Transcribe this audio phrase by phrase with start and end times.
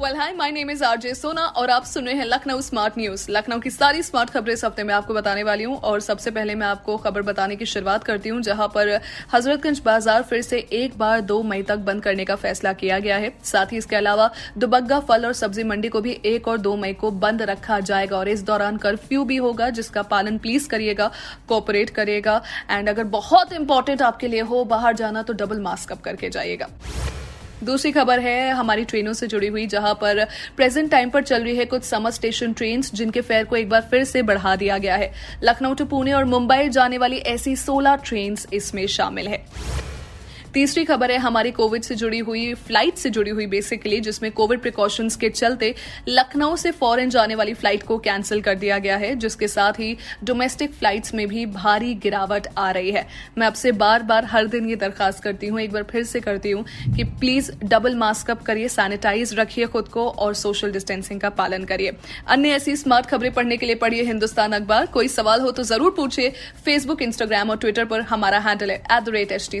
[0.00, 3.24] well hi my name is RJ Sona और आप सुन रहे हैं लखनऊ स्मार्ट न्यूज़
[3.30, 6.54] लखनऊ की सारी स्मार्ट खबरें इस हफ़्ते में आपको बताने वाली हूँ और सबसे पहले
[6.54, 8.88] मैं आपको खबर बताने की शुरुआत करती हूँ, जहाँ पर
[9.34, 13.16] हजरतगंज बाज़ार फिर से एक बार दो मई तक बंद करने का फैसला किया गया
[13.16, 16.74] है। साथ ही इसके अलावा दुबग्गा फल और सब्ज़ी मंडी को भी एक और दो
[16.76, 21.10] मई को बंद रखा जाएगा और इस दौरान कर्फ्यू भी होगा, जिसका पालन प्लीज़ करिएगा
[21.48, 26.00] कोऑपरेट करिएगा। एंड अगर बहुत इंपॉर्टेंट आपके लिए हो बाहर जाना तो डबल मास्क अप
[26.00, 26.68] करके जाइएगा।
[27.64, 30.24] दूसरी खबर है हमारी ट्रेनों से जुड़ी हुई, जहाँ पर
[30.56, 33.80] प्रेजेंट टाइम पर चल रही है कुछ समर स्टेशन ट्रेन जिनके फेयर को एक बार
[33.90, 37.98] फिर से बढ़ा दिया गया है। लखनऊ टू पुणे और मुंबई जाने वाली ऐसी 16
[38.04, 39.44] ट्रेन इसमें शामिल है।
[40.54, 44.60] तीसरी खबर है, हमारी कोविड से जुड़ी हुई, फ़्लाइट से जुड़ी हुई बेसिकली जिसमें कोविड
[44.60, 45.74] प्रिकॉशंस के चलते
[46.08, 49.96] लखनऊ से फॉरेन जाने वाली फ़्लाइट को कैंसिल कर दिया गया है, जिसके साथ ही
[50.24, 53.06] डोमेस्टिक फ्लाइट्स में भी भारी गिरावट आ रही है।
[53.38, 56.50] मैं आपसे बार बार हर दिन ये दरखास्त करती हूँ, एक बार फिर से करती
[56.50, 56.64] हूँ
[56.96, 61.64] कि प्लीज़ डबल मास्क अप करिए सैनिटाइज रखिए खुद को और सोशल डिस्टेंसिंग का पालन
[61.64, 61.92] करिए।
[62.28, 65.94] अन्य ऐसी स्मार्ट खबरें पढ़ने के लिए पढ़िए हिंदुस्तान अखबार। कोई सवाल हो तो ज़रूर
[65.96, 66.32] पूछिए
[66.64, 69.60] फेसबुक इंस्टाग्राम और ट्विटर पर हमारा हैंडल है at the rate H T